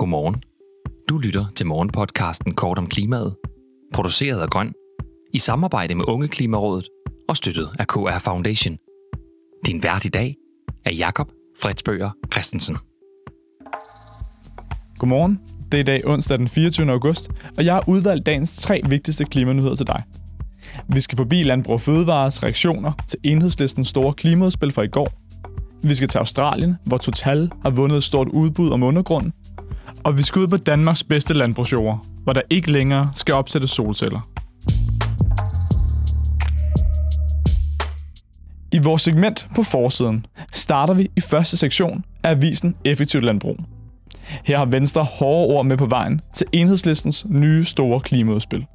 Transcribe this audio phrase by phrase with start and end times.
[0.00, 0.42] Godmorgen.
[1.08, 3.36] Du lytter til morgenpodcasten Kort om klimaet,
[3.94, 4.72] produceret af Grøn,
[5.34, 6.88] i samarbejde med Unge Klimarådet
[7.28, 8.76] og støttet af KR Foundation.
[9.66, 10.36] Din vært i dag
[10.84, 11.30] er Jakob
[11.62, 12.76] Fredsbøger Christensen.
[14.98, 15.40] Godmorgen.
[15.72, 16.90] Det er i dag onsdag den 24.
[16.90, 20.02] august, og jeg har udvalgt dagens tre vigtigste klimanyheder til dig.
[20.88, 25.08] Vi skal forbi Landbrug og Fødevares reaktioner til enhedslistens store klimaudspil fra i går.
[25.82, 29.32] Vi skal til Australien, hvor Total har vundet et stort udbud om undergrunden.
[30.04, 34.28] Og vi skal ud på Danmarks bedste landbrugsjord, hvor der ikke længere skal opsættes solceller.
[38.72, 43.56] I vores segment på forsiden starter vi i første sektion af avisen Effektivt Landbrug.
[44.44, 48.66] Her har Venstre hårde ord med på vejen til enhedslistens nye store klimaudspil.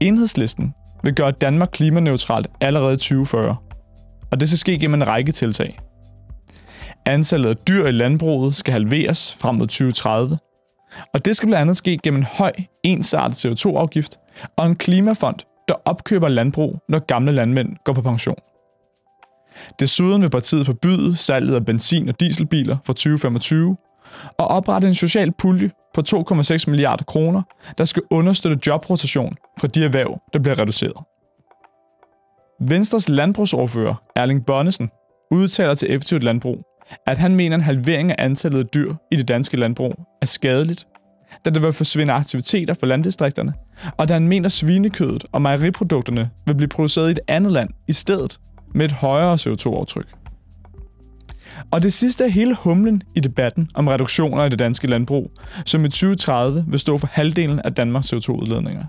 [0.00, 3.56] Enhedslisten vil gøre Danmark klimaneutralt allerede i 2040,
[4.30, 5.78] og det skal ske gennem en række tiltag.
[7.06, 10.38] Antallet af dyr i landbruget skal halveres frem mod 2030,
[11.14, 14.18] og det skal blandt andet ske gennem en høj, ensartet CO2-afgift
[14.56, 15.36] og en klimafond,
[15.68, 18.36] der opkøber landbrug, når gamle landmænd går på pension.
[19.80, 23.76] Desuden vil partiet forbyde salget af benzin- og dieselbiler fra 2025
[24.38, 27.42] og oprette en social pulje på 2,6 milliarder kroner,
[27.78, 31.04] der skal understøtte jobrotation fra de erhverv, der bliver reduceret.
[32.60, 34.90] Venstres landbrugsordfører Erling Bonnesen
[35.30, 36.64] udtaler til Effektivt Landbrug,
[37.06, 40.86] at han mener, en halvering af antallet af dyr i det danske landbrug er skadeligt,
[41.44, 43.52] da der vil forsvinde aktiviteter for landdistrikterne,
[43.96, 47.70] og da han mener, at svinekødet og mejeriprodukterne vil blive produceret i et andet land
[47.88, 48.40] i stedet
[48.74, 50.14] med et højere CO2-aftryk.
[51.70, 55.30] Og det sidste er hele humlen i debatten om reduktioner i det danske landbrug,
[55.66, 58.84] som i 2030 vil stå for halvdelen af Danmarks CO2-udledninger.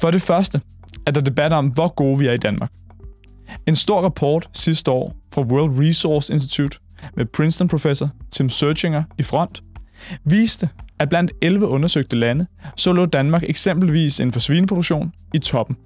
[0.00, 0.60] For det første
[1.06, 2.70] er der debat om, hvor gode vi er i Danmark.
[3.66, 6.78] En stor rapport sidste år fra World Resource Institute
[7.16, 9.62] med Princeton-professor Tim Searchinger i front,
[10.24, 15.76] viste, at blandt 11 undersøgte lande, så lå Danmark eksempelvis inden for svineproduktion i toppen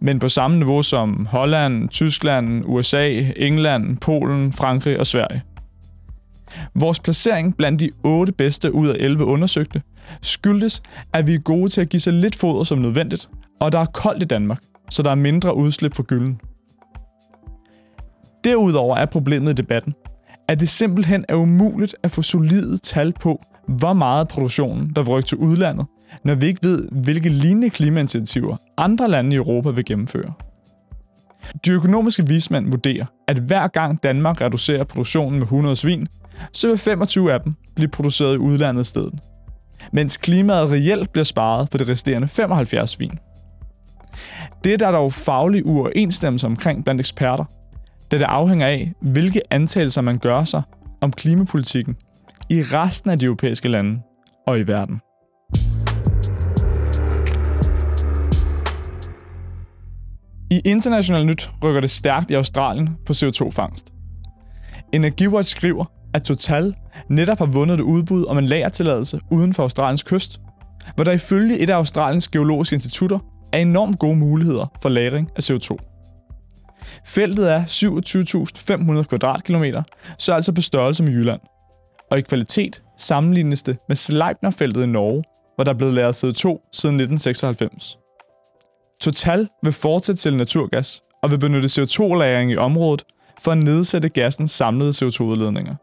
[0.00, 5.42] men på samme niveau som Holland, Tyskland, USA, England, Polen, Frankrig og Sverige.
[6.74, 9.82] Vores placering blandt de 8 bedste ud af 11 undersøgte
[10.22, 10.82] skyldes,
[11.12, 13.28] at vi er gode til at give så lidt foder som nødvendigt,
[13.60, 16.40] og der er koldt i Danmark, så der er mindre udslip fra gylden.
[18.44, 19.94] Derudover er problemet i debatten,
[20.48, 25.22] at det simpelthen er umuligt at få solide tal på, hvor meget produktionen, der vil
[25.22, 25.86] til udlandet,
[26.24, 30.32] når vi ikke ved, hvilke lignende klimainitiativer andre lande i Europa vil gennemføre.
[31.64, 36.08] De økonomiske vismænd vurderer, at hver gang Danmark reducerer produktionen med 100 svin,
[36.52, 39.14] så vil 25 af dem blive produceret i udlandet i stedet.
[39.92, 43.18] Mens klimaet reelt bliver sparet for de resterende 75 svin.
[44.64, 47.44] Det er der dog faglig uoverensstemmelse omkring blandt eksperter,
[48.10, 50.62] da det afhænger af, hvilke antagelser man gør sig
[51.00, 51.96] om klimapolitikken
[52.50, 54.00] i resten af de europæiske lande
[54.46, 55.00] og i verden.
[60.50, 63.92] I international nyt rykker det stærkt i Australien på CO2-fangst.
[64.92, 66.74] Energiwatch skriver, at Total
[67.08, 70.40] netop har vundet et udbud om en lagertilladelse uden for Australiens kyst,
[70.94, 73.18] hvor der ifølge et af Australiens geologiske institutter
[73.52, 75.93] er enormt gode muligheder for lagring af CO2.
[77.06, 79.82] Feltet er 27.500 kvadratkilometer,
[80.18, 81.40] så altså på størrelse med Jylland.
[82.10, 85.24] Og i kvalitet sammenlignes det med Sleipner-feltet i Norge,
[85.54, 87.98] hvor der er blevet lavet CO2 siden 1996.
[89.00, 93.02] Total vil fortsætte til naturgas og vil benytte CO2-lagring i området
[93.42, 95.74] for at nedsætte gassens samlede CO2-udledninger.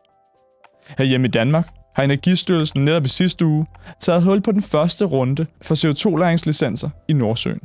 [0.97, 3.65] Herhjemme i Danmark har Energistyrelsen netop i sidste uge
[3.99, 7.59] taget hul på den første runde for CO2-lagringslicenser i Nordsøen.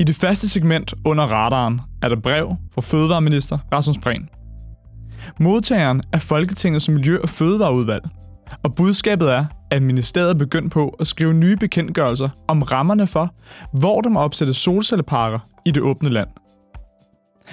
[0.00, 4.28] I det første segment under radaren er der brev fra Fødevareminister Rasmus Prehn.
[5.40, 8.04] Modtageren er Folketingets Miljø- og Fødevareudvalg,
[8.64, 13.34] og budskabet er, at ministeriet er begyndt på at skrive nye bekendtgørelser om rammerne for,
[13.72, 16.28] hvor der må opsætte solcelleparker i det åbne land.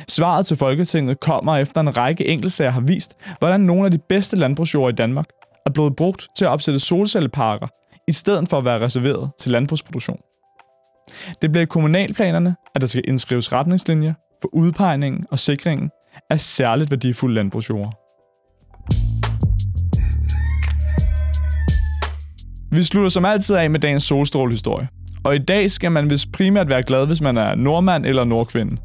[0.08, 4.36] Svaret til Folketinget kommer efter en række enkeltsager har vist, hvordan nogle af de bedste
[4.36, 5.26] landbrugsjord i Danmark
[5.66, 7.68] er blevet brugt til at opsætte solcelleparker,
[8.08, 10.18] i stedet for at være reserveret til landbrugsproduktion.
[11.42, 15.90] Det bliver i kommunalplanerne, at der skal indskrives retningslinjer for udpegningen og sikringen
[16.30, 17.94] af særligt værdifulde landbrugsjord.
[22.72, 24.88] Vi slutter som altid af med dagens solstrålehistorie.
[25.24, 28.78] Og i dag skal man vist primært være glad, hvis man er nordmand eller nordkvinde.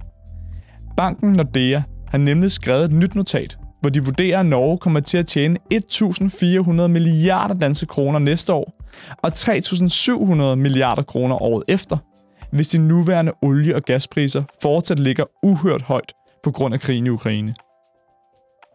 [0.96, 5.18] Banken Nordea har nemlig skrevet et nyt notat, hvor de vurderer, at Norge kommer til
[5.18, 8.72] at tjene 1.400 milliarder danske kroner næste år,
[9.22, 9.32] og
[10.52, 11.96] 3.700 milliarder kroner året efter,
[12.52, 16.12] hvis de nuværende olie- og gaspriser fortsat ligger uhørt højt
[16.42, 17.54] på grund af krigen i Ukraine.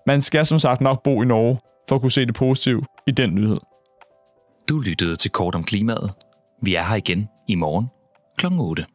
[0.07, 1.59] Man skal som sagt nok bo i Norge
[1.89, 3.59] for at kunne se det positive i den nyhed.
[4.69, 6.11] Du lyttede til Kort om Klimaet.
[6.63, 7.87] Vi er her igen i morgen
[8.37, 8.45] kl.
[8.59, 8.85] 8.